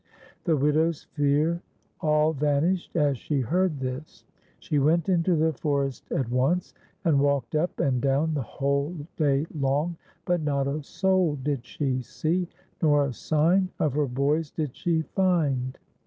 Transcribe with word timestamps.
The 0.45 0.57
widow's 0.57 1.03
fear 1.15 1.61
all 1.99 2.33
vanished 2.33 2.95
as 2.95 3.19
she 3.19 3.39
heard 3.41 3.79
this. 3.79 4.25
She 4.57 4.79
went 4.79 5.09
into 5.09 5.35
the 5.35 5.53
forest 5.53 6.11
at 6.11 6.27
once, 6.31 6.73
and 7.05 7.19
walked 7.19 7.53
up 7.53 7.79
and 7.79 8.01
down 8.01 8.33
the 8.33 8.41
whole 8.41 8.97
day 9.15 9.45
long, 9.53 9.97
but 10.25 10.41
not 10.41 10.67
a 10.67 10.81
soul 10.81 11.35
did 11.35 11.63
she 11.63 12.01
see, 12.01 12.47
nor 12.81 13.05
a 13.05 13.13
sign 13.13 13.69
of 13.77 13.93
her 13.93 14.07
boys 14.07 14.49
did 14.49 14.75
she 14.75 15.03
find. 15.03 15.77